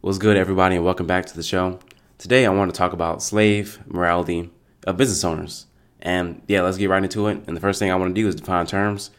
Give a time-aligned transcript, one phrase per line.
[0.00, 1.80] What's good, everybody, and welcome back to the show.
[2.18, 4.48] Today, I want to talk about slave morality
[4.86, 5.66] of business owners.
[6.00, 7.42] And yeah, let's get right into it.
[7.48, 9.10] And the first thing I want to do is define terms.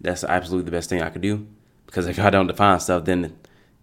[0.00, 1.46] That's absolutely the best thing I could do
[1.84, 3.36] because if I don't define stuff, then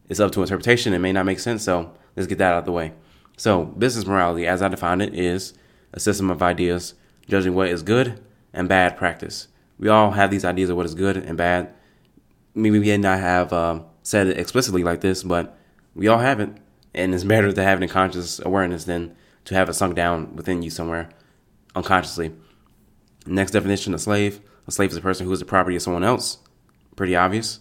[0.10, 0.92] it's up to interpretation.
[0.92, 1.64] It may not make sense.
[1.64, 2.94] So let's get that out of the way.
[3.38, 5.54] So, business morality, as I define it, is
[5.94, 6.96] a system of ideas
[7.28, 8.20] judging what is good
[8.54, 9.50] and bad practice.
[9.78, 11.72] We all have these ideas of what is good and bad.
[12.56, 15.56] Maybe we may not have uh, said it explicitly like this, but
[15.96, 16.50] we all have it,
[16.94, 20.62] and it's better to have in conscious awareness than to have it sunk down within
[20.62, 21.10] you somewhere
[21.76, 22.32] unconsciously.
[23.26, 26.04] Next definition a slave a slave is a person who is the property of someone
[26.04, 26.38] else.
[26.96, 27.60] Pretty obvious.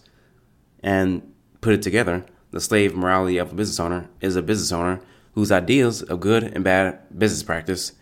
[0.81, 5.01] And put it together the slave morality of a business owner is a business owner
[5.33, 7.93] whose ideas of good and bad business practice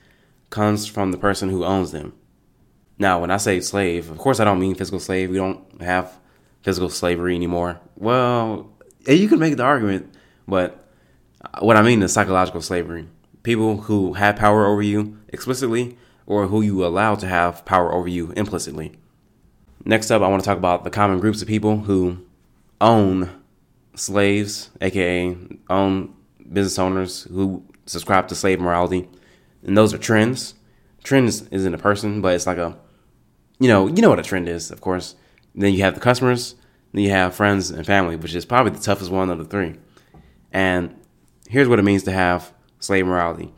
[0.50, 2.14] comes from the person who owns them.
[3.00, 5.30] Now, when I say slave, of course I don't mean physical slave.
[5.30, 6.20] We don't have
[6.62, 7.80] physical slavery anymore.
[7.96, 8.70] Well,
[9.06, 10.14] you can make the argument
[10.48, 10.88] but
[11.60, 13.08] what I mean is psychological slavery.
[13.44, 18.08] People who have power over you explicitly or who you allow to have power over
[18.08, 18.94] you implicitly.
[19.86, 22.26] Next up, I want to talk about the common groups of people who
[22.82, 23.30] own
[23.96, 25.38] slaves, aka
[25.70, 26.14] own
[26.52, 29.08] business owners who subscribe to slave morality.
[29.64, 30.56] And those are trends.
[31.04, 32.78] Trends isn't a person, but it's like a,
[33.60, 35.16] you know, you know what a trend is, of course.
[35.56, 36.56] Then you have the customers,
[36.92, 39.76] then you have friends and family, which is probably the toughest one of the three.
[40.52, 40.96] And
[41.50, 43.54] here's what it means to have slave morality.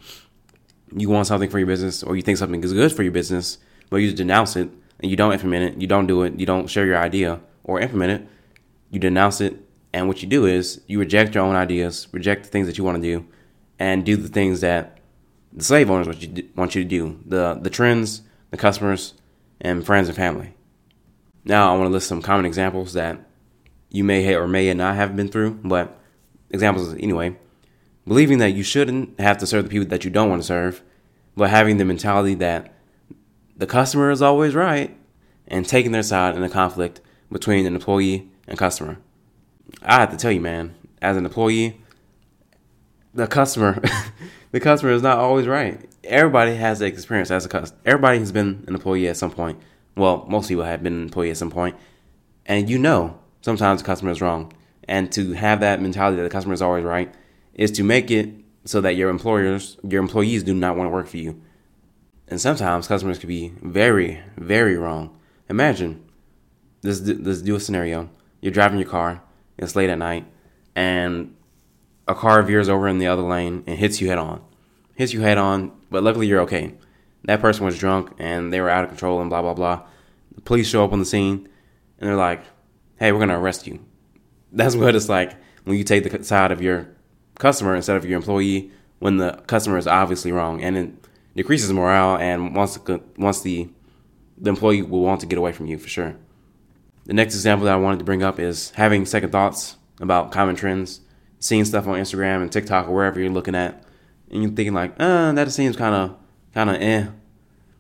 [0.95, 3.57] You want something for your business, or you think something is good for your business,
[3.89, 6.67] but you denounce it and you don't implement it, you don't do it, you don't
[6.67, 8.27] share your idea or implement it,
[8.89, 9.55] you denounce it,
[9.93, 12.83] and what you do is you reject your own ideas, reject the things that you
[12.83, 13.25] want to do,
[13.77, 14.99] and do the things that
[15.53, 19.13] the slave owners want you, want you to do the, the trends, the customers,
[19.61, 20.53] and friends and family.
[21.43, 23.19] Now, I want to list some common examples that
[23.89, 25.98] you may or may not have been through, but
[26.52, 27.36] examples anyway,
[28.08, 30.81] believing that you shouldn't have to serve the people that you don't want to serve,
[31.36, 32.73] but having the mentality that
[33.55, 34.98] the customer is always right
[35.48, 37.02] and taking their side in a conflict
[37.32, 38.98] between an employee and customer.
[39.83, 41.82] I have to tell you, man, as an employee,
[43.14, 43.82] the customer,
[44.52, 45.80] the customer is not always right.
[46.04, 47.80] Everybody has the experience as a customer.
[47.86, 49.61] Everybody has been an employee at some point.
[49.95, 51.76] Well, most people have been an employee at some point,
[52.45, 54.54] and you know sometimes the customer is wrong
[54.89, 57.14] and to have that mentality that the customer is always right
[57.54, 58.33] is to make it
[58.66, 61.39] so that your employers, your employees do not want to work for you.
[62.27, 65.16] And sometimes customers could be very, very wrong.
[65.48, 66.04] Imagine
[66.82, 68.10] this this do a scenario.
[68.42, 69.22] You're driving your car,
[69.58, 70.26] it's late at night,
[70.76, 71.36] and
[72.08, 74.42] a car veers over in the other lane and hits you head on.
[74.95, 76.73] Hits you head on, but luckily you're okay.
[77.26, 79.88] That person was drunk and they were out of control and blah blah blah.
[80.33, 81.48] The police show up on the scene
[82.00, 82.42] and they're like,
[82.98, 83.80] "Hey, we're gonna arrest you."
[84.52, 86.87] That's what it's like when you take the side of your
[87.36, 90.92] customer instead of your employee when the customer is obviously wrong and it
[91.36, 93.70] decreases morale and once the, once the
[94.42, 96.15] the employee will want to get away from you for sure.
[97.05, 100.55] The next example that I wanted to bring up is having second thoughts about common
[100.55, 101.02] trends,
[101.39, 103.83] seeing stuff on Instagram and TikTok or wherever you're looking at,
[104.32, 106.17] and you're thinking like, uh, that seems kind of
[106.54, 107.08] kind of eh,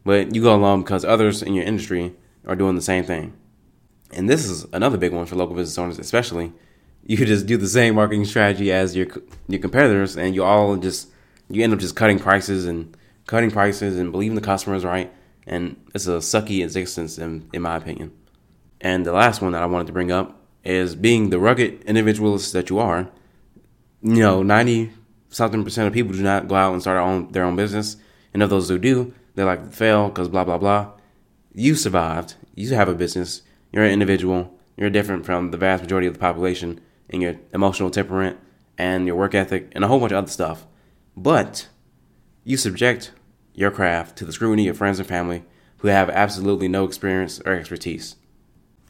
[0.03, 2.13] but you go along because others in your industry
[2.45, 3.33] are doing the same thing
[4.11, 6.51] and this is another big one for local business owners, especially.
[7.05, 9.07] You just do the same marketing strategy as your
[9.47, 11.09] your competitors, and you all just
[11.49, 15.11] you end up just cutting prices and cutting prices and believing the customers right,
[15.47, 18.11] and it's a sucky existence in in my opinion.
[18.81, 22.53] And the last one that I wanted to bring up is being the rugged individualist
[22.53, 23.09] that you are.
[24.01, 24.91] You know, ninety
[25.29, 27.97] something percent of people do not go out and start their own, their own business,
[28.33, 30.91] and of those who do, they like to fail because blah blah blah.
[31.53, 32.35] You survived.
[32.55, 33.41] You have a business
[33.71, 34.57] you're an individual.
[34.77, 38.37] You're different from the vast majority of the population in your emotional temperament
[38.77, 40.65] and your work ethic and a whole bunch of other stuff.
[41.15, 41.67] But
[42.43, 43.11] you subject
[43.53, 45.43] your craft to the scrutiny of friends and family
[45.79, 48.15] who have absolutely no experience or expertise.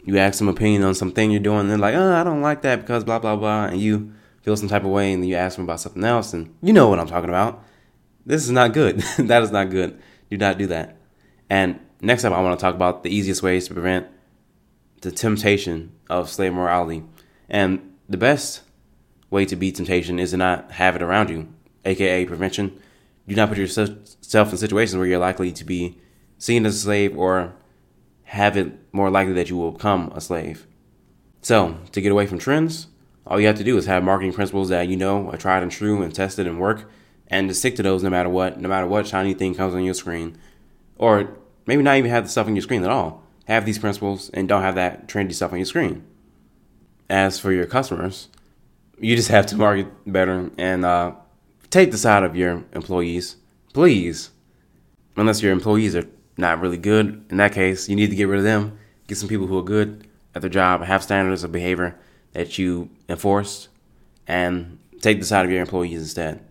[0.06, 2.62] You ask them opinion on something you're doing, and they're like, oh, I don't like
[2.62, 3.66] that because blah, blah, blah.
[3.66, 6.34] And you feel some type of way, and then you ask them about something else,
[6.34, 7.64] and you know what I'm talking about.
[8.26, 9.00] This is not good.
[9.18, 10.00] that is not good.
[10.30, 10.98] Do not do that.
[11.50, 14.08] And next up, I want to talk about the easiest ways to prevent
[15.02, 17.04] the temptation of slave morality.
[17.50, 18.62] And the best
[19.30, 21.48] way to beat temptation is to not have it around you,
[21.86, 22.80] aka prevention.
[23.28, 25.98] Do not put yourself in situations where you're likely to be
[26.38, 27.54] seen as a slave or
[28.24, 30.66] have it more likely that you will become a slave.
[31.42, 32.88] So, to get away from trends,
[33.26, 35.72] all you have to do is have marketing principles that you know are tried and
[35.72, 36.90] true and tested and work,
[37.28, 39.84] and to stick to those no matter what, no matter what shiny thing comes on
[39.84, 40.38] your screen.
[40.98, 44.30] Or maybe not even have the stuff on your screen at all have these principles
[44.30, 46.06] and don't have that trendy stuff on your screen.
[47.10, 48.30] As for your customers,
[49.00, 51.14] you just have to market better and uh,
[51.72, 53.38] take the side of your employees,
[53.74, 54.30] please.
[55.18, 56.08] Unless your employees are
[56.38, 58.78] not really good, in that case, you need to get rid of them.
[59.08, 62.00] Get some people who are good at their job, have standards of behavior
[62.34, 63.68] that you enforce,
[64.28, 66.46] and take the side of your employees instead.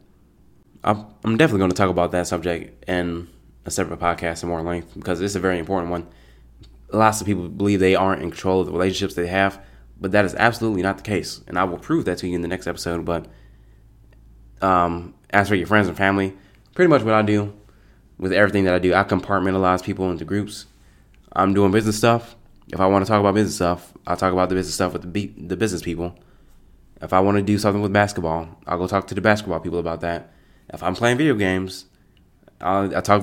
[0.83, 3.29] I'm definitely going to talk about that subject in
[3.65, 6.09] a separate podcast in more length because it's a very important one.
[6.93, 9.61] Lots of people believe they aren't in control of the relationships they have,
[10.01, 11.41] but that is absolutely not the case.
[11.47, 13.05] And I will prove that to you in the next episode.
[13.05, 13.27] But
[14.63, 16.37] um, as for your friends and family,
[16.75, 17.53] pretty much what I do
[18.19, 20.67] with everything that I do, I compartmentalize people into groups.
[21.33, 22.37] I'm doing business stuff.
[22.73, 25.13] If I want to talk about business stuff, I'll talk about the business stuff with
[25.13, 26.15] the, the business people.
[27.01, 29.79] If I want to do something with basketball, I'll go talk to the basketball people
[29.79, 30.33] about that.
[30.73, 31.87] If I'm playing video games,
[32.61, 33.23] I'll, I talk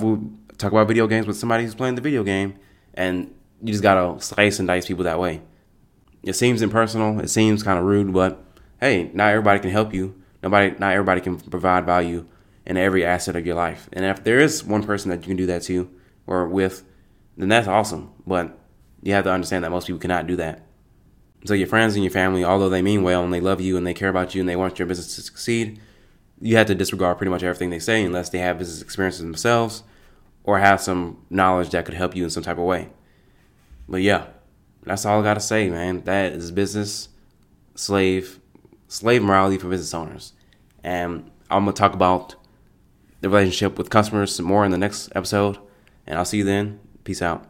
[0.58, 2.56] talk about video games with somebody who's playing the video game,
[2.94, 5.42] and you just gotta slice and dice people that way.
[6.24, 7.20] It seems impersonal.
[7.20, 8.44] It seems kind of rude, but
[8.80, 10.22] hey, not everybody can help you.
[10.42, 12.26] Nobody, not everybody can provide value
[12.66, 13.90] in every asset of your life.
[13.94, 15.90] And if there is one person that you can do that to
[16.28, 16.84] or with,
[17.38, 18.12] then that's awesome.
[18.26, 18.58] But
[19.04, 20.66] you have to understand that most people cannot do that.
[21.46, 23.86] So your friends and your family, although they mean well and they love you and
[23.86, 25.80] they care about you and they want your business to succeed,
[26.42, 29.84] you have to disregard pretty much everything they say unless they have business experiences themselves
[30.44, 32.90] or have some knowledge that could help you in some type of way.
[33.88, 34.28] But yeah,
[34.84, 36.02] that's all I gotta say, man.
[36.06, 37.10] That is business
[37.76, 38.40] slave
[38.88, 40.34] slave morality for business owners.
[40.84, 42.36] And I'm gonna talk about
[43.22, 45.58] the relationship with customers some more in the next episode.
[46.08, 46.80] And I'll see you then.
[47.04, 47.48] Peace out.